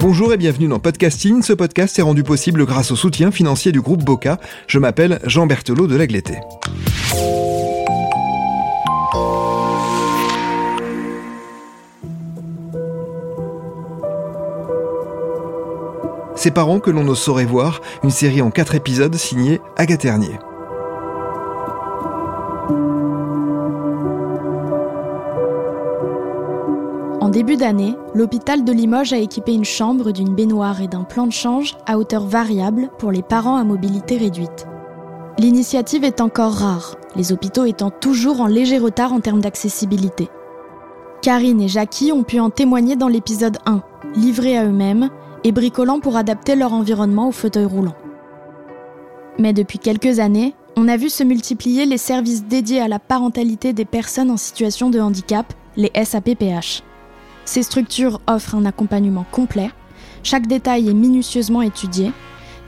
[0.00, 1.42] Bonjour et bienvenue dans Podcasting.
[1.42, 4.38] Ce podcast est rendu possible grâce au soutien financier du groupe Boca.
[4.66, 6.38] Je m'appelle Jean Berthelot de Lagleté.
[16.34, 20.06] Ces parents que l'on ne saurait voir, une série en quatre épisodes signée Agathe.
[27.32, 31.32] Début d'année, l'hôpital de Limoges a équipé une chambre d'une baignoire et d'un plan de
[31.32, 34.66] change à hauteur variable pour les parents à mobilité réduite.
[35.38, 40.28] L'initiative est encore rare, les hôpitaux étant toujours en léger retard en termes d'accessibilité.
[41.22, 43.82] Karine et Jackie ont pu en témoigner dans l'épisode 1,
[44.14, 45.08] livrés à eux-mêmes
[45.42, 47.96] et bricolant pour adapter leur environnement au fauteuil roulant.
[49.38, 53.72] Mais depuis quelques années, on a vu se multiplier les services dédiés à la parentalité
[53.72, 56.82] des personnes en situation de handicap, les SAPPH.
[57.44, 59.70] Ces structures offrent un accompagnement complet,
[60.22, 62.12] chaque détail est minutieusement étudié,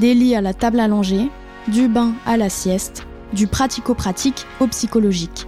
[0.01, 1.31] des lits à la table allongée,
[1.69, 5.47] du bain à la sieste, du pratico-pratique au psychologique.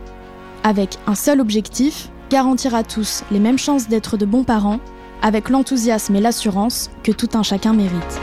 [0.63, 4.81] Avec un seul objectif, garantir à tous les mêmes chances d'être de bons parents,
[5.23, 8.21] avec l'enthousiasme et l'assurance que tout un chacun mérite.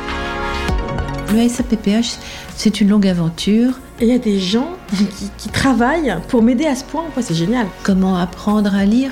[2.55, 3.79] C'est une longue aventure.
[3.99, 7.21] Et il y a des gens qui, qui travaillent pour m'aider à ce point, quoi,
[7.21, 7.67] c'est génial.
[7.83, 9.11] Comment apprendre à lire,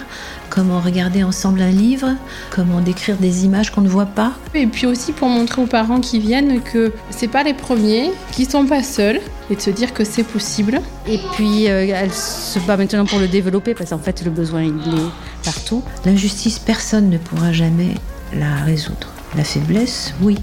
[0.52, 2.10] comment regarder ensemble un livre,
[2.52, 4.34] comment décrire des images qu'on ne voit pas.
[4.54, 8.50] Et puis aussi pour montrer aux parents qui viennent que c'est pas les premiers, qu'ils
[8.50, 10.82] sont pas seuls, et de se dire que c'est possible.
[11.08, 14.64] Et puis euh, elle se bat maintenant pour le développer parce qu'en fait le besoin
[14.64, 15.84] il est partout.
[16.06, 17.96] L'injustice, personne ne pourra jamais
[18.34, 19.08] la résoudre.
[19.36, 20.38] La faiblesse, oui.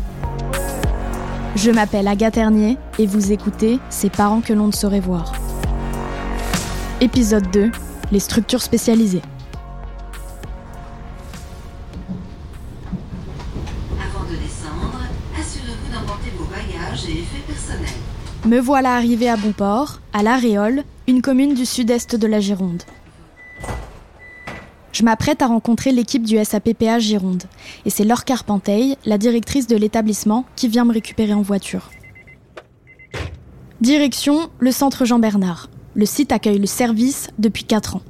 [1.56, 5.32] Je m'appelle Agathe Ternier et vous écoutez Ces parents que l'on ne saurait voir.
[7.00, 7.72] Épisode 2
[8.12, 9.22] Les structures spécialisées.
[13.92, 15.00] Avant de descendre,
[15.38, 17.88] assurez-vous d'emporter vos bagages et effets personnels.
[18.46, 22.82] Me voilà arrivée à Bonport, à La Réole, une commune du sud-est de la Gironde.
[24.98, 27.44] Je m'apprête à rencontrer l'équipe du SAPPA Gironde,
[27.84, 31.90] et c'est Laure Carpenteil, la directrice de l'établissement, qui vient me récupérer en voiture.
[33.80, 35.68] Direction le centre Jean-Bernard.
[35.94, 38.02] Le site accueille le service depuis 4 ans.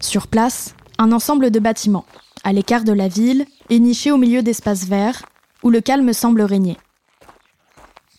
[0.00, 2.06] Sur place, un ensemble de bâtiments,
[2.42, 5.26] à l'écart de la ville et nichés au milieu d'espaces verts,
[5.62, 6.78] où le calme semble régner.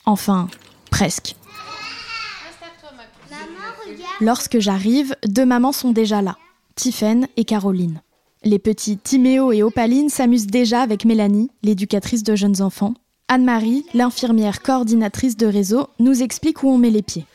[0.05, 0.47] Enfin,
[0.91, 1.35] presque.
[4.19, 6.37] Lorsque j'arrive, deux mamans sont déjà là,
[6.75, 8.01] Tiffaine et Caroline.
[8.43, 12.93] Les petits Timéo et Opaline s'amusent déjà avec Mélanie, l'éducatrice de jeunes enfants.
[13.27, 17.25] Anne-Marie, l'infirmière coordinatrice de réseau, nous explique où on met les pieds.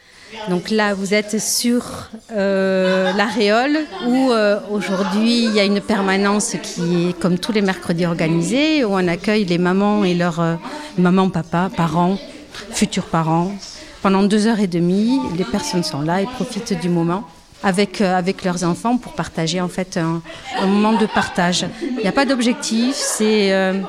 [0.51, 6.57] Donc là vous êtes sur euh, l'aréole où euh, aujourd'hui il y a une permanence
[6.63, 10.57] qui est comme tous les mercredis organisée où on accueille les mamans et leurs euh,
[10.99, 12.19] mamans, papa, parents,
[12.71, 13.53] futurs parents.
[14.03, 17.25] Pendant deux heures et demie, les personnes sont là et profitent du moment
[17.63, 20.23] avec, euh, avec leurs enfants pour partager en fait un,
[20.67, 21.67] moment de partage.
[21.83, 23.81] Il n'y a pas d'objectif, c'est euh,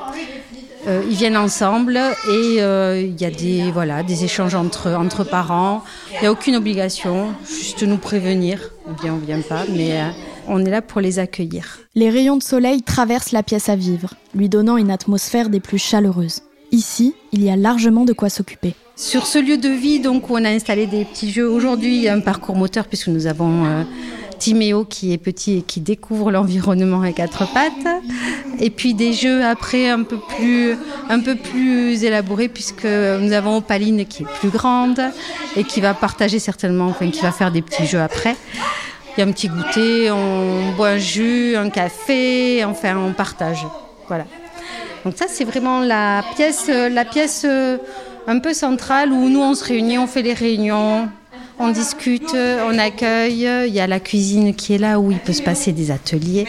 [0.86, 1.98] euh, ils viennent ensemble
[2.30, 5.82] et il y a des, voilà, des échanges entre, entre parents.
[6.14, 8.70] Il n'y a aucune obligation, juste nous prévenir.
[8.86, 10.00] On vient, on vient pas, mais
[10.46, 11.80] on est là pour les accueillir.
[11.94, 15.78] Les rayons de soleil traversent la pièce à vivre, lui donnant une atmosphère des plus
[15.78, 16.42] chaleureuses.
[16.70, 18.74] Ici, il y a largement de quoi s'occuper.
[18.98, 22.02] Sur ce lieu de vie, donc, où on a installé des petits jeux, aujourd'hui, il
[22.02, 23.84] y a un parcours moteur puisque nous avons euh,
[24.40, 28.02] Timéo qui est petit et qui découvre l'environnement à quatre pattes.
[28.58, 30.76] Et puis des jeux après un peu plus,
[31.08, 35.00] un peu plus élaborés puisque nous avons Opaline qui est plus grande
[35.54, 38.34] et qui va partager certainement, enfin qui va faire des petits jeux après.
[39.16, 43.64] Il y a un petit goûter, on boit un jus, un café, enfin on partage.
[44.08, 44.24] Voilà.
[45.04, 47.78] Donc ça c'est vraiment la pièce, la pièce euh,
[48.28, 51.08] un peu centrale où nous on se réunit, on fait les réunions,
[51.58, 53.48] on discute, on accueille.
[53.66, 56.46] Il y a la cuisine qui est là où il peut se passer des ateliers.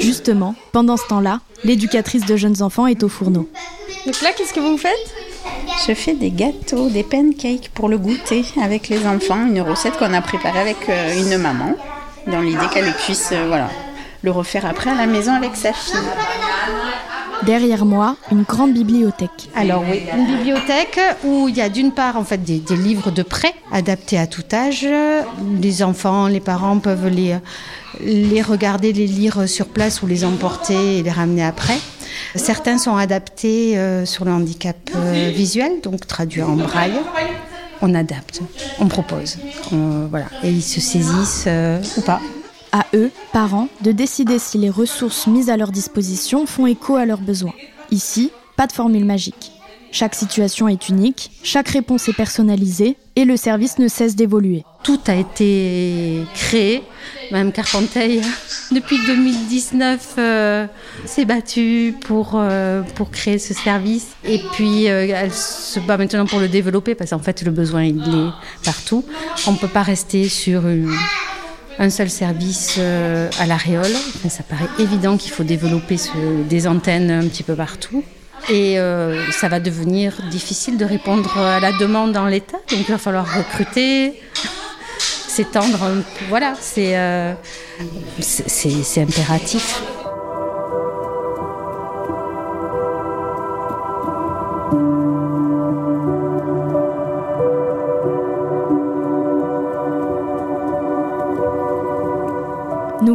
[0.00, 3.48] Justement, pendant ce temps-là, l'éducatrice de jeunes enfants est au fourneau.
[4.06, 5.14] Donc là, qu'est-ce que vous faites?
[5.86, 10.12] Je fais des gâteaux, des pancakes pour le goûter avec les enfants, une recette qu'on
[10.12, 11.76] a préparée avec euh, une maman,
[12.26, 13.68] dans l'idée qu'elle puisse euh, voilà,
[14.22, 15.94] le refaire après à la maison avec sa fille.
[17.44, 19.50] Derrière moi, une grande bibliothèque.
[19.54, 23.22] Alors oui, une bibliothèque où il y a d'une part en fait des, livres de
[23.22, 24.86] prêt adaptés à tout âge.
[25.60, 31.02] Les enfants, les parents peuvent les, regarder, les lire sur place ou les emporter et
[31.02, 31.78] les ramener après.
[32.34, 37.00] Certains sont adaptés euh, sur le handicap euh, visuel, donc traduits en braille.
[37.82, 38.42] On adapte,
[38.78, 39.38] on propose,
[39.70, 42.20] voilà, et ils se saisissent euh, ou pas.
[42.72, 47.04] À eux, parents, de décider si les ressources mises à leur disposition font écho à
[47.04, 47.54] leurs besoins.
[47.90, 49.50] Ici, pas de formule magique.
[49.92, 54.62] Chaque situation est unique, chaque réponse est personnalisée et le service ne cesse d'évoluer.
[54.84, 56.84] Tout a été créé.
[57.32, 58.20] Madame Carpenteil,
[58.70, 60.66] depuis 2019, euh,
[61.06, 64.10] s'est battue pour, euh, pour créer ce service.
[64.24, 67.82] Et puis, euh, elle se bat maintenant pour le développer parce qu'en fait, le besoin,
[67.82, 69.04] il est partout.
[69.48, 70.94] On ne peut pas rester sur une-
[71.80, 73.96] un seul service euh, à l'aréole.
[74.28, 75.96] Ça paraît évident qu'il faut développer
[76.48, 78.04] des antennes un petit peu partout.
[78.48, 82.58] Et euh, ça va devenir difficile de répondre à la demande dans l'État.
[82.70, 84.20] Donc il va falloir recruter,
[85.26, 85.78] s'étendre.
[86.28, 87.32] Voilà, c'est euh,
[88.98, 89.82] impératif.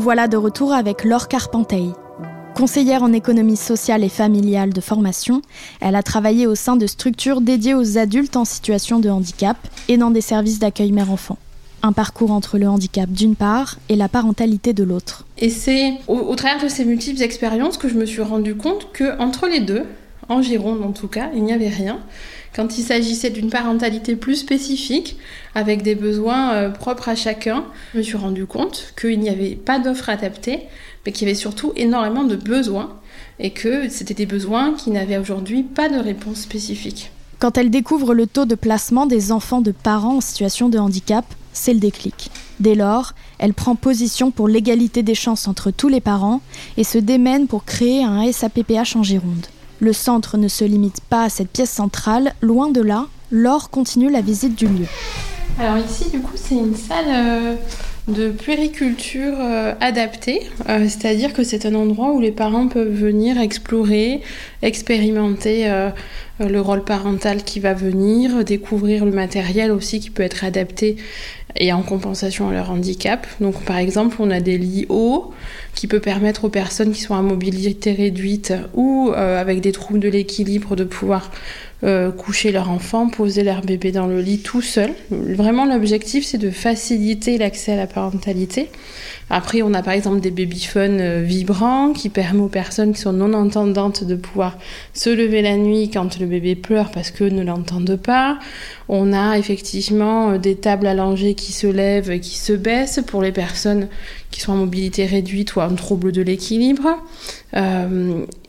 [0.06, 1.92] Voilà de retour avec Laure Carpenteil.
[2.54, 5.42] Conseillère en économie sociale et familiale de formation,
[5.81, 9.57] elle a travaillé au sein de structures dédiées aux adultes en situation de handicap
[9.88, 11.40] et dans des services d'accueil mère-enfant.
[11.81, 15.25] Un parcours entre le handicap d'une part et la parentalité de l'autre.
[15.40, 19.19] Et c'est au, travers de ces multiples expériences que je me suis rendu compte que
[19.19, 19.86] entre les deux,
[20.30, 22.00] en Gironde en tout cas, il n'y avait rien.
[22.56, 25.18] Quand il s'agissait d'une parentalité plus spécifique,
[25.56, 29.56] avec des besoins euh, propres à chacun, je me suis rendu compte qu'il n'y avait
[29.56, 30.62] pas d'offre adaptée,
[31.06, 32.98] mais qu'il y avait surtout énormément de besoins,
[33.39, 37.12] et que c'était des besoins qui n'avaient aujourd'hui pas de réponse spécifique.
[37.39, 41.25] Quand elle découvre le taux de placement des enfants de parents en situation de handicap,
[41.51, 42.31] c'est le déclic.
[42.60, 46.42] Dès lors, elle prend position pour l'égalité des chances entre tous les parents
[46.77, 49.48] et se démène pour créer un SAPPH en Gironde.
[49.86, 54.10] Le centre ne se limite pas à cette pièce centrale, loin de là, Laure continue
[54.10, 54.88] la visite du lieu.
[55.60, 57.56] Alors ici, du coup, c'est une salle euh,
[58.08, 63.40] de puériculture euh, adaptée, Euh, c'est-à-dire que c'est un endroit où les parents peuvent venir
[63.40, 64.22] explorer,
[64.64, 65.92] expérimenter euh,
[66.40, 70.98] le rôle parental qui va venir, découvrir le matériel aussi qui peut être adapté
[71.57, 73.28] et en compensation à leur handicap.
[73.40, 75.34] Donc par exemple, on a des lits hauts
[75.74, 80.00] qui peut permettre aux personnes qui sont à mobilité réduite ou euh, avec des troubles
[80.00, 81.31] de l'équilibre de pouvoir
[81.86, 84.90] euh, coucher leur enfant, poser leur bébé dans le lit tout seul.
[85.12, 88.70] Vraiment, l'objectif, c'est de faciliter l'accès à la parentalité.
[89.30, 93.14] Après, on a par exemple des babyphones euh, vibrants qui permettent aux personnes qui sont
[93.14, 94.58] non entendantes de pouvoir
[94.94, 98.40] se lever la nuit quand le bébé pleure parce qu'eux ne l'entendent pas.
[98.90, 103.22] On a effectivement euh, des tables allongées qui se lèvent et qui se baissent pour
[103.22, 103.90] les personnes
[104.32, 106.98] qui sont en mobilité réduite ou en trouble de l'équilibre.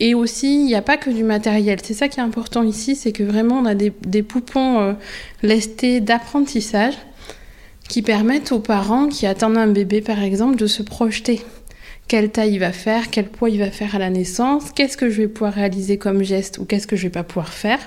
[0.01, 1.79] Et aussi, il n'y a pas que du matériel.
[1.81, 4.93] C'est ça qui est important ici, c'est que vraiment on a des, des poupons euh,
[5.43, 6.95] lestés d'apprentissage
[7.87, 11.41] qui permettent aux parents qui attendent un bébé, par exemple, de se projeter.
[12.07, 15.09] Quelle taille il va faire, quel poids il va faire à la naissance, qu'est-ce que
[15.09, 17.79] je vais pouvoir réaliser comme geste ou qu'est-ce que je vais pas pouvoir faire,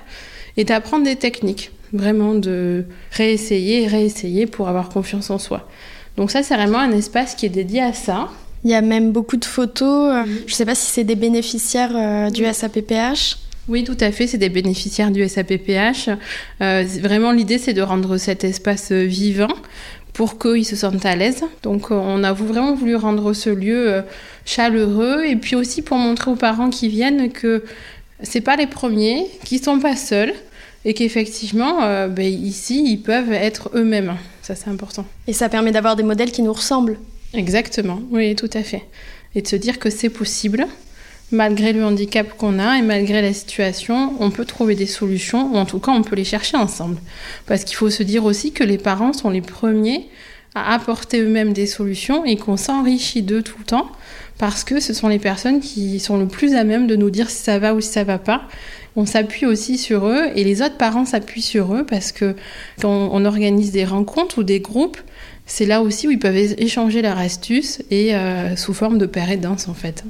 [0.57, 5.69] et d'apprendre des techniques, vraiment de réessayer réessayer pour avoir confiance en soi.
[6.17, 8.29] Donc ça, c'est vraiment un espace qui est dédié à ça.
[8.65, 10.27] Il y a même beaucoup de photos.
[10.47, 13.39] Je ne sais pas si c'est des bénéficiaires euh, du SAPPH.
[13.71, 16.11] Oui, tout à fait, c'est des bénéficiaires du SAPPH.
[16.61, 19.55] Euh, vraiment, l'idée, c'est de rendre cet espace euh, vivant
[20.13, 21.45] pour qu'ils se sentent à l'aise.
[21.63, 24.03] Donc, euh, on a vraiment voulu rendre ce lieu
[24.45, 27.65] chaleureux et puis aussi pour montrer aux parents qui viennent que
[28.23, 30.35] c'est pas les premiers, qu'ils sont pas seuls
[30.85, 34.17] et qu'effectivement, euh, ben, ici, ils peuvent être eux-mêmes.
[34.43, 35.05] Ça, c'est important.
[35.27, 36.99] Et ça permet d'avoir des modèles qui nous ressemblent.
[37.35, 38.83] Exactement, oui, tout à fait.
[39.35, 40.67] Et de se dire que c'est possible,
[41.33, 45.57] malgré le handicap qu'on a et malgré la situation, on peut trouver des solutions, ou
[45.57, 46.97] en tout cas, on peut les chercher ensemble.
[47.47, 50.09] Parce qu'il faut se dire aussi que les parents sont les premiers
[50.55, 53.91] à apporter eux-mêmes des solutions et qu'on s'enrichit d'eux tout le temps,
[54.39, 57.31] parce que ce sont les personnes qui sont le plus à même de nous dire
[57.31, 58.43] si ça va ou si ça va pas.
[58.97, 62.35] On s'appuie aussi sur eux et les autres parents s'appuient sur eux parce que
[62.81, 64.99] quand on organise des rencontres ou des groupes,
[65.47, 69.31] c'est là aussi où ils peuvent échanger leurs astuces et euh, sous forme de paire
[69.31, 70.05] et danse en fait.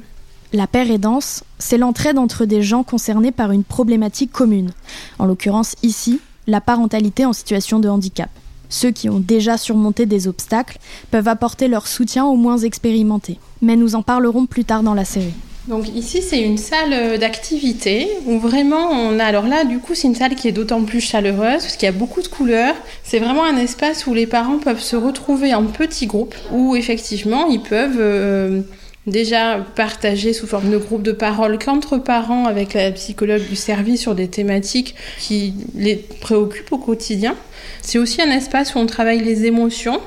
[0.53, 4.71] La paire aidance, c'est l'entraide entre des gens concernés par une problématique commune.
[5.17, 8.29] En l'occurrence ici, la parentalité en situation de handicap.
[8.67, 10.77] Ceux qui ont déjà surmonté des obstacles
[11.09, 13.39] peuvent apporter leur soutien aux moins expérimentés.
[13.61, 15.33] Mais nous en parlerons plus tard dans la série.
[15.67, 20.07] Donc ici c'est une salle d'activité où vraiment on a alors là du coup c'est
[20.07, 22.75] une salle qui est d'autant plus chaleureuse parce qu'il y a beaucoup de couleurs.
[23.03, 27.45] C'est vraiment un espace où les parents peuvent se retrouver en petits groupes où effectivement
[27.45, 28.61] ils peuvent euh,
[29.07, 34.01] déjà partager sous forme de groupe de parole qu'entre parents avec la psychologue du service
[34.01, 37.35] sur des thématiques qui les préoccupent au quotidien.
[37.81, 39.99] C'est aussi un espace où on travaille les émotions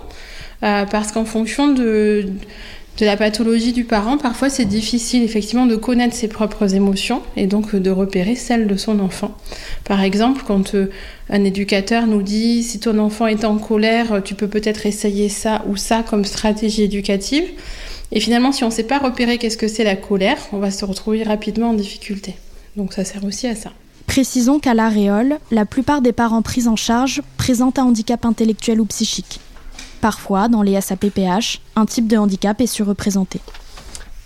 [0.63, 2.27] euh, parce qu'en fonction de,
[2.99, 7.49] de la pathologie du parent, parfois c'est difficile effectivement de connaître ses propres émotions et
[7.49, 9.37] donc de repérer celles de son enfant.
[9.83, 10.89] Par exemple, quand euh,
[11.31, 15.65] un éducateur nous dit si ton enfant est en colère, tu peux peut-être essayer ça
[15.69, 17.45] ou ça comme stratégie éducative.
[18.15, 20.71] Et finalement, si on ne sait pas repérer qu'est-ce que c'est la colère, on va
[20.71, 22.37] se retrouver rapidement en difficulté.
[22.77, 23.73] Donc ça sert aussi à ça.
[24.07, 28.85] Précisons qu'à l'Aréole, la plupart des parents pris en charge présentent un handicap intellectuel ou
[28.87, 29.41] psychique.
[30.01, 33.41] Parfois, dans les SAPPH, un type de handicap est surreprésenté.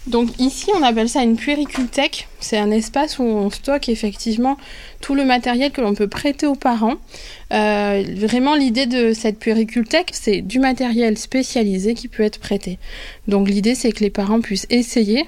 [0.09, 2.29] Donc ici, on appelle ça une puéricultech.
[2.41, 4.57] C'est un espace où on stocke effectivement
[5.00, 6.95] tout le matériel que l'on peut prêter aux parents.
[7.53, 12.79] Euh, vraiment, l'idée de cette puéricultech, c'est du matériel spécialisé qui peut être prêté.
[13.27, 15.27] Donc l'idée, c'est que les parents puissent essayer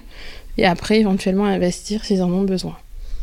[0.56, 2.76] et après éventuellement investir s'ils en ont besoin.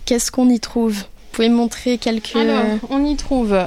[0.05, 0.97] Qu'est-ce qu'on y trouve?
[0.97, 2.35] Vous pouvez montrer quelques...
[2.35, 3.57] Alors, on y trouve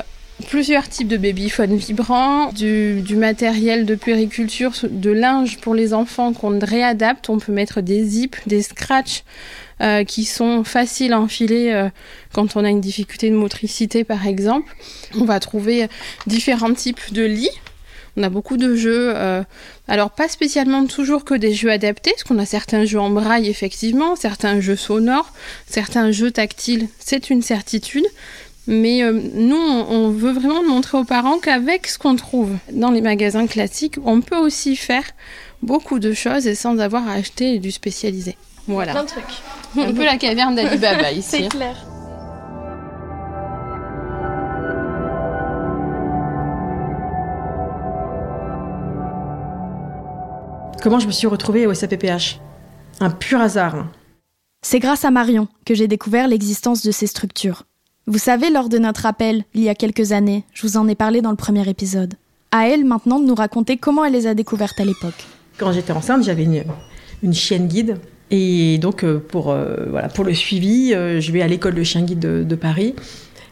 [0.40, 6.58] plusieurs types de babyphones vibrants, du, matériel de puériculture, de linge pour les enfants qu'on
[6.58, 7.28] réadapte.
[7.30, 9.24] On peut mettre des zips, des scratchs
[9.80, 11.88] euh, qui sont faciles à enfiler euh,
[12.32, 14.74] quand on a une difficulté de motricité par exemple.
[15.14, 15.88] On va trouver
[16.26, 17.60] différents types de lits.
[18.16, 19.42] On a beaucoup de jeux, euh,
[19.86, 23.48] alors pas spécialement toujours que des jeux adaptés, parce qu'on a certains jeux en braille
[23.48, 25.32] effectivement, certains jeux sonores,
[25.66, 28.04] certains jeux tactiles, c'est une certitude,
[28.70, 33.00] mais euh, nous, on veut vraiment montrer aux parents qu'avec ce qu'on trouve dans les
[33.00, 35.02] magasins classiques, on peut aussi faire
[35.60, 38.36] beaucoup de choses et sans avoir à acheter du spécialisé.
[38.68, 38.92] Voilà.
[38.92, 39.24] Plein de trucs.
[39.76, 41.38] Un peu la caverne d'Alibaba ici.
[41.42, 41.84] C'est clair.
[50.80, 52.38] Comment je me suis retrouvée au SAPPH
[53.00, 53.88] Un pur hasard.
[54.62, 57.64] C'est grâce à Marion que j'ai découvert l'existence de ces structures.
[58.10, 60.96] Vous savez, lors de notre appel, il y a quelques années, je vous en ai
[60.96, 62.14] parlé dans le premier épisode.
[62.50, 65.28] À elle maintenant de nous raconter comment elle les a découvertes à l'époque.
[65.58, 67.98] Quand j'étais enceinte, j'avais une, chienne guide.
[68.32, 71.84] Et donc, euh, pour, euh, voilà, pour le suivi, euh, je vais à l'école de
[71.84, 72.96] chien guide de, de Paris.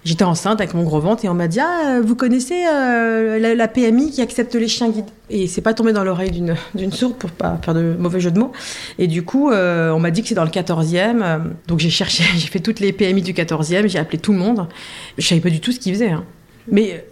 [0.09, 3.69] J'étais enceinte avec mon gros ventre et on m'a dit Ah, vous connaissez euh, la,
[3.69, 5.11] PMI qui accepte les chiens guides?
[5.29, 8.31] Et c'est pas tombé dans l'oreille d'une, d'une sourde pour pas faire de mauvais jeu
[8.31, 8.51] de mots.
[8.99, 11.43] Et du coup, euh, on m'a dit que c'est dans le 14e.
[11.67, 14.67] Donc j'ai cherché, j'ai fait toutes les PMI du 14e, j'ai appelé tout le monde.
[15.19, 16.13] Je savais pas du tout ce qu'ils faisaient.
[16.13, 16.25] Hein.
[16.73, 17.05] Mais.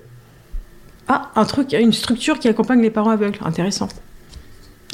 [1.07, 3.38] Ah, un truc, une structure qui accompagne les parents aveugles.
[3.45, 3.88] Intéressant.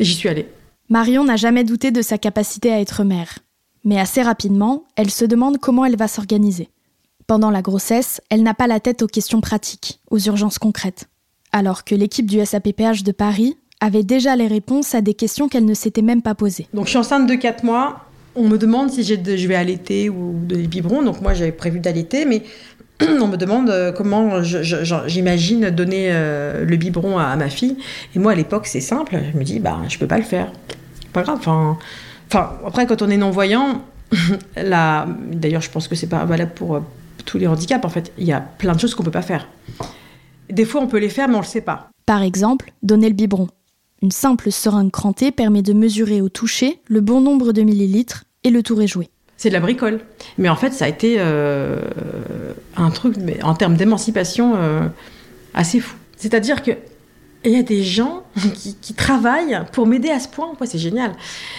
[0.00, 0.48] J'y suis allée.
[0.88, 3.38] Marion n'a jamais douté de sa capacité à être mère.
[3.84, 6.68] Mais assez rapidement, elle se demande comment elle va s'organiser.
[7.26, 11.08] Pendant la grossesse, elle n'a pas la tête aux questions pratiques, aux urgences concrètes.
[11.52, 15.64] Alors que l'équipe du SAPPH de Paris avait déjà les réponses à des questions qu'elle
[15.64, 16.66] ne s'était même pas posées.
[16.72, 18.06] Donc je suis enceinte de 4 mois.
[18.34, 21.02] On me demande si je vais allaiter ou donner le biberon.
[21.02, 22.42] Donc moi j'avais prévu d'allaiter, mais
[23.02, 27.76] on me demande comment j'imagine donner le biberon à, ma fille.
[28.14, 29.18] Et moi à l'époque c'est simple.
[29.32, 30.50] Je me dis bah je peux pas le faire.
[31.12, 31.38] Pas grave.
[31.38, 31.76] Enfin,
[32.66, 33.82] après quand on est non voyant,
[34.56, 36.80] là d'ailleurs je pense que c'est pas valable pour
[37.24, 38.12] tous les handicaps, en fait.
[38.18, 39.48] Il y a plein de choses qu'on ne peut pas faire.
[40.50, 41.90] Des fois, on peut les faire, mais on ne le sait pas.
[42.06, 43.48] Par exemple, donner le biberon.
[44.02, 48.50] Une simple seringue crantée permet de mesurer au toucher le bon nombre de millilitres et
[48.50, 49.08] le tour est joué.
[49.36, 50.00] C'est de la bricole.
[50.38, 51.80] Mais en fait, ça a été euh,
[52.76, 54.88] un truc, mais en termes d'émancipation, euh,
[55.54, 55.96] assez fou.
[56.16, 56.72] C'est-à-dire que
[57.44, 58.22] il y a des gens
[58.54, 60.52] qui, qui travaillent pour m'aider à ce point.
[60.60, 61.12] Ouais, c'est génial.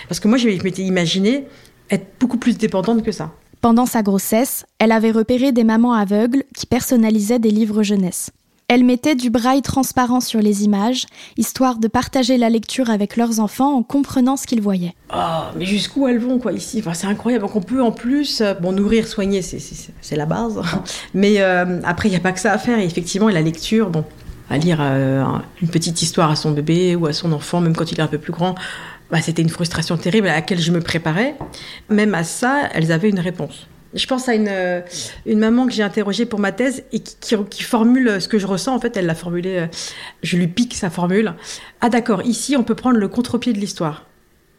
[0.07, 1.47] Parce que moi, je m'étais imaginé
[1.89, 3.31] être beaucoup plus dépendante que ça.
[3.63, 8.31] Pendant sa grossesse, elle avait repéré des mamans aveugles qui personnalisaient des livres jeunesse.
[8.67, 11.05] Elle mettait du braille transparent sur les images,
[11.37, 14.95] histoire de partager la lecture avec leurs enfants en comprenant ce qu'ils voyaient.
[15.15, 16.79] Oh, mais jusqu'où elles vont, quoi, ici?
[16.79, 17.45] Enfin, C'est incroyable.
[17.45, 20.59] Donc, on peut en plus, bon, nourrir, soigner, c'est la base.
[21.13, 22.79] Mais euh, après, il n'y a pas que ça à faire.
[22.79, 24.03] Et effectivement, la lecture, bon,
[24.49, 25.23] à lire euh,
[25.61, 28.07] une petite histoire à son bébé ou à son enfant, même quand il est un
[28.07, 28.55] peu plus grand,
[29.13, 31.35] bah, c'était une frustration terrible à laquelle je me préparais.
[31.87, 33.67] Même à ça, elles avaient une réponse.
[33.93, 34.81] Je pense à une, euh,
[35.27, 38.73] maman que j'ai interrogée pour ma thèse et qui, formule ce que je ressens.
[38.73, 39.67] En fait, elle l'a formulé, euh,
[40.23, 41.35] je lui pique sa formule.
[41.79, 44.07] Ah d'accord, ici on peut prendre le contre-pied de l'histoire.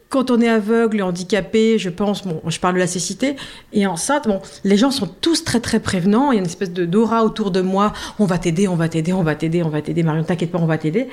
[0.07, 3.35] quand on est aveugle et handicapé, je pense, bon, je parle de la cécité,
[3.73, 6.71] et enceinte, bon, les gens sont tous très très prévenants, il y a une espèce
[6.71, 9.69] de d'aura autour de moi, on va t'aider, on va t'aider, on va t'aider, on
[9.69, 11.09] va t'aider, Marion, t'inquiète pas, on va t'aider.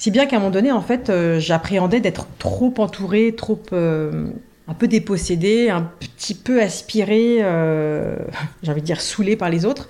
[0.00, 3.60] Si bien qu'à un moment donné, en fait, euh, j'appréhendais d'être trop entourée, trop...
[3.74, 4.28] euh,
[4.66, 8.16] un peu dépossédée, un petit peu aspirée, euh,
[8.62, 9.88] j'ai envie de dire saoulée par les autres.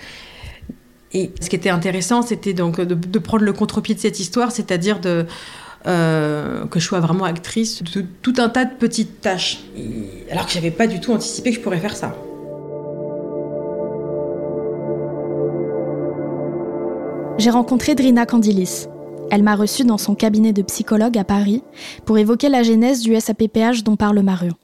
[1.13, 5.01] Et ce qui était intéressant, c'était donc de, prendre le contre-pied de cette histoire, c'est-à-dire
[5.01, 5.27] que
[5.85, 9.61] je sois vraiment actrice de tout un tas de petites tâches.
[10.33, 12.17] Alors que j'avais pas du tout anticipé que je pourrais faire ça.
[17.39, 18.89] J'ai rencontré Drina Candilis.
[19.31, 21.63] Elle m'a reçue dans son cabinet de psychologue à Paris
[22.05, 24.55] pour évoquer la genèse du SAPPH dont parle Marion.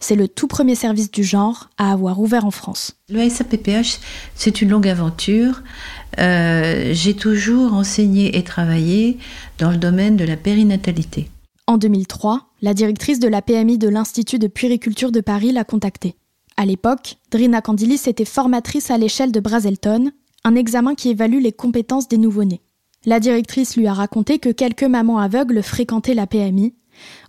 [0.00, 2.96] C'est le tout premier service du genre à avoir ouvert en France.
[3.08, 4.00] Le SAPPH,
[4.34, 5.62] c'est une longue aventure.
[6.18, 9.18] Euh, J'ai toujours enseigné et travaillé
[9.58, 11.28] dans le domaine de la périnatalité.
[11.68, 16.16] En 2003, la directrice de la PMI de l'Institut de puériculture de Paris l'a contactée.
[16.56, 20.10] À l'époque, Drina Candilis était formatrice à l'échelle de Brazelton,
[20.42, 22.62] un examen qui évalue les compétences des nouveau-nés.
[23.06, 26.74] La directrice lui a raconté que quelques mamans aveugles fréquentaient la PMI,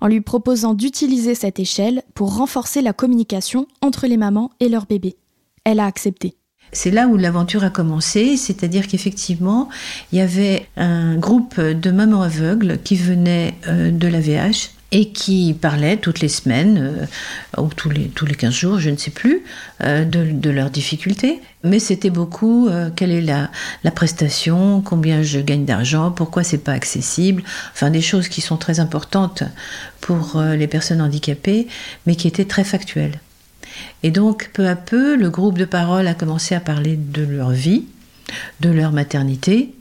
[0.01, 4.85] en lui proposant d'utiliser cette échelle pour renforcer la communication entre les mamans et leurs
[4.85, 5.15] bébés.
[5.63, 6.35] Elle a accepté.
[6.73, 9.69] C'est là où l'aventure a commencé, c'est-à-dire qu'effectivement,
[10.11, 15.09] il y avait un groupe de mamans aveugles qui venaient euh, de la VH et
[15.09, 17.07] qui parlaient toutes les semaines,
[17.57, 19.43] euh, ou tous les, tous les 15 jours, je ne sais plus,
[19.83, 21.41] euh, de, leurs difficultés.
[21.63, 23.49] Mais c'était beaucoup, euh, quelle est la,
[23.83, 27.43] la prestation, combien je gagne d'argent, pourquoi c'est pas accessible,
[27.73, 29.43] enfin des choses qui sont très importantes
[30.01, 31.67] pour les personnes handicapées,
[32.07, 33.19] mais qui étaient très factuelles.
[34.03, 37.51] Et donc, peu à peu, le groupe de parole a commencé à parler de leur
[37.51, 37.85] vie,
[38.59, 39.73] de leur maternité,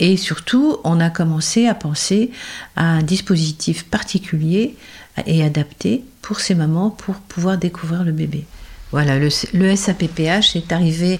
[0.00, 2.30] et surtout, on a commencé à penser
[2.76, 4.76] à un dispositif particulier
[5.26, 8.44] et adapté pour ces mamans pour pouvoir découvrir le bébé.
[8.92, 11.18] Voilà, le, SAPPH est arrivé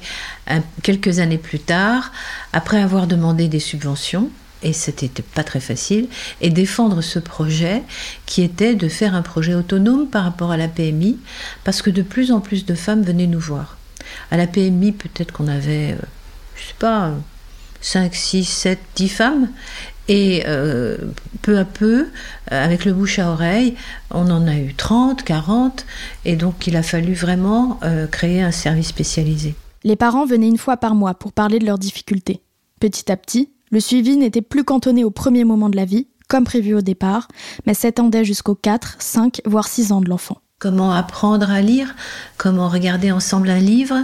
[0.82, 2.12] quelques années plus tard,
[2.52, 4.30] après avoir demandé des subventions,
[4.62, 6.08] et c'était pas très facile,
[6.42, 7.82] et défendre ce projet
[8.26, 11.18] qui était de faire un projet autonome par rapport à la PMI,
[11.64, 13.78] parce que de plus en plus de femmes venaient nous voir.
[14.30, 16.06] À la PMI, peut-être qu'on avait, euh,
[16.62, 17.12] je sais pas,
[17.80, 19.48] 5, 6, 7, 10 femmes,
[20.08, 20.96] et euh,
[21.42, 22.08] peu à peu,
[22.48, 23.74] avec le bouche à oreille,
[24.10, 25.86] on en a eu 30, 40,
[26.24, 29.54] et donc il a fallu vraiment euh, créer un service spécialisé.
[29.84, 32.40] Les parents venaient une fois par mois pour parler de leurs difficultés.
[32.80, 36.44] Petit à petit, le suivi n'était plus cantonné au premier moment de la vie, comme
[36.44, 37.28] prévu au départ,
[37.66, 40.38] mais s'étendait jusqu'aux 4, 5, voire 6 ans de l'enfant.
[40.58, 41.94] Comment apprendre à lire,
[42.36, 43.96] comment regarder ensemble un livre,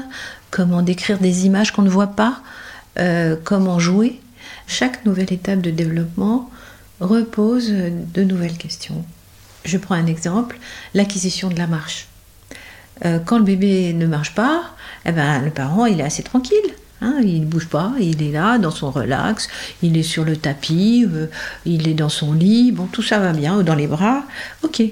[0.51, 2.41] comment décrire des images qu'on ne voit pas,
[2.99, 4.21] euh, comment jouer.
[4.67, 6.51] Chaque nouvelle étape de développement
[7.01, 9.05] repose de nouvelles questions.
[9.65, 10.59] Je prends un exemple,
[10.95, 12.07] l'acquisition de la marche.
[13.05, 14.63] Euh, quand le bébé ne marche pas,
[15.05, 16.75] eh ben, le parent il est assez tranquille.
[17.01, 19.49] Hein, il ne bouge pas, il est là dans son relax,
[19.83, 21.27] il est sur le tapis, euh,
[21.65, 24.25] il est dans son lit, bon tout ça va bien, dans les bras,
[24.65, 24.83] ok.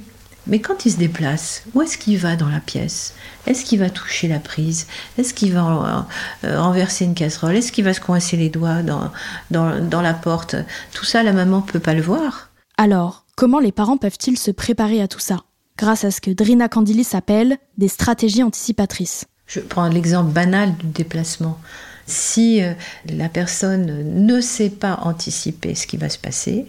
[0.46, 3.14] Mais quand il se déplace, où est-ce qu'il va dans la pièce?
[3.46, 4.86] Est-ce qu'il va toucher la prise?
[5.18, 6.06] Est-ce qu'il va
[6.44, 7.56] euh, renverser une casserole?
[7.56, 9.10] Est-ce qu'il va se coincer les doigts dans,
[9.50, 10.56] dans, dans la porte?
[10.92, 12.50] Tout ça, la maman peut pas le voir.
[12.78, 15.38] Alors, comment les parents peuvent-ils se préparer à tout ça?
[15.78, 19.26] Grâce à ce que Drina Candilis appelle des stratégies anticipatrices.
[19.46, 21.58] Je prends l'exemple banal du déplacement.
[22.06, 22.72] Si euh,
[23.06, 26.66] la personne ne sait pas anticiper ce qui va se passer,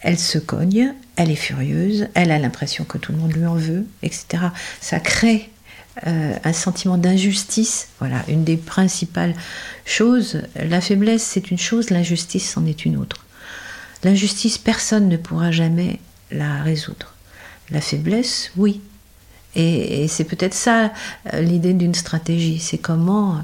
[0.00, 3.56] elle se cogne, elle est furieuse, elle a l'impression que tout le monde lui en
[3.56, 4.44] veut, etc.
[4.80, 5.50] Ça crée
[6.06, 7.88] euh, un sentiment d'injustice.
[7.98, 9.34] Voilà, une des principales
[9.84, 10.42] choses.
[10.54, 13.26] La faiblesse, c'est une chose, l'injustice, c'en est une autre.
[14.04, 15.98] L'injustice, personne ne pourra jamais
[16.30, 17.14] la résoudre.
[17.70, 18.80] La faiblesse, oui.
[19.56, 20.92] Et, c'est peut-être ça
[21.34, 23.42] euh, l'idée d'une stratégie, c'est comment,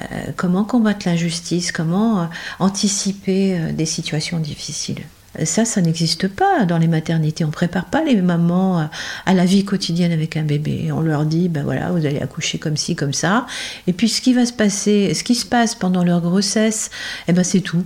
[0.00, 0.32] euh,
[0.66, 5.04] combattre l'injustice, comment anticiper des situations difficiles.
[5.44, 7.44] Ça, ça n'existe pas dans les maternités.
[7.44, 8.90] On prépare pas les mamans à-
[9.26, 10.90] à la vie quotidienne avec un bébé.
[10.92, 13.46] On leur dit, ben voilà, vous allez accoucher comme ci, comme ça.
[13.86, 16.90] Et puis ce qui va se passer, ce qui se passe pendant leur grossesse,
[17.28, 17.82] eh ben c'est tout.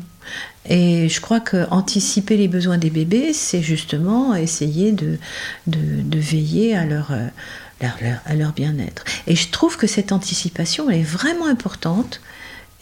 [0.69, 5.17] Et je crois que anticiper les besoins des bébés, c'est justement essayer de,
[5.67, 7.27] de, veiller à leur, euh,
[7.81, 9.05] leur- à leur bien-être.
[9.27, 12.21] Et je trouve que cette anticipation, est vraiment importante.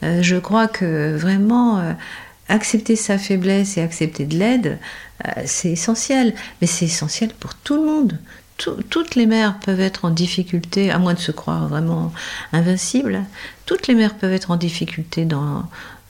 [0.03, 1.93] Euh, je crois que vraiment euh,
[2.49, 4.79] accepter sa faiblesse et accepter de l'aide,
[5.27, 6.35] euh, c'est essentiel.
[6.61, 8.19] Mais c'est essentiel pour tout le monde.
[8.57, 12.13] Tout- toutes les mères peuvent être en difficulté, à moins de se croire vraiment
[12.53, 13.25] invincibles,
[13.67, 15.65] toutes les mères peuvent être en difficulté dans,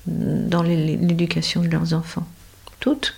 [0.06, 2.26] dans l'é- l'éducation de leurs enfants.
[2.78, 3.14] Toutes.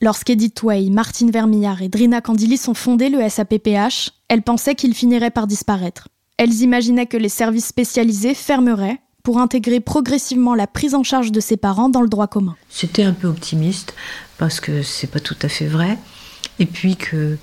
[0.00, 5.30] Lorsqu'Edith Way, Martine Vermillard et Drina Candili sont fondés le SAPPH, elles pensaient qu'il finirait
[5.30, 6.08] par disparaître.
[6.38, 11.40] Elles imaginaient que les services spécialisés fermeraient pour intégrer progressivement la prise en charge de
[11.40, 12.56] ses parents dans le droit commun.
[12.68, 13.94] C'était un peu optimiste
[14.38, 15.98] parce que c'est pas tout à fait vrai.
[16.58, 17.36] Et puis que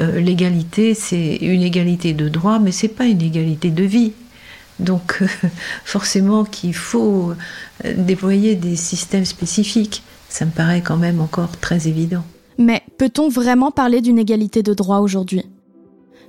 [0.00, 4.12] euh, l'égalité, c'est une égalité de droit, mais c'est pas une égalité de vie.
[4.78, 5.22] Donc
[5.84, 7.32] forcément qu'il faut
[7.84, 10.02] euh, déployer des systèmes spécifiques.
[10.28, 12.24] Ça me paraît quand même encore très évident.
[12.58, 15.44] Mais peut-on vraiment parler d'une égalité de droit aujourd'hui?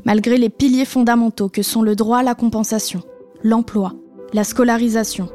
[0.06, 3.04] Malgré les piliers fondamentaux que sont le droit à la compensation,
[3.43, 3.93] l'emploi,
[4.33, 5.27] la scolarisation,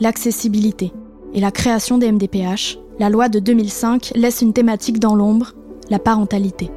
[0.00, 0.92] l'accessibilité
[1.34, 5.54] et la création des MDPH, la loi de 2005 laisse une thématique dans l'ombre,
[5.90, 6.70] la parentalité.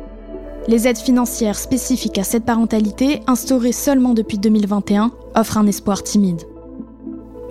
[0.67, 6.43] Les aides financières spécifiques à cette parentalité, instaurées seulement depuis 2021, offrent un espoir timide.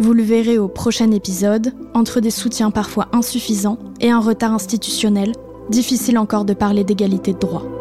[0.01, 5.33] Vous le verrez au prochain épisode, entre des soutiens parfois insuffisants et un retard institutionnel,
[5.69, 7.74] difficile encore de parler d'égalité de droit.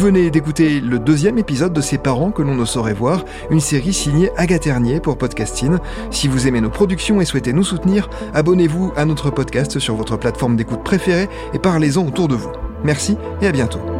[0.00, 3.92] Venez d'écouter le deuxième épisode de Ses parents que l'on ne saurait voir, une série
[3.92, 5.76] signée Agathe Ternier pour Podcasting.
[6.10, 10.16] Si vous aimez nos productions et souhaitez nous soutenir, abonnez-vous à notre podcast sur votre
[10.16, 12.50] plateforme d'écoute préférée et parlez-en autour de vous.
[12.82, 13.99] Merci et à bientôt.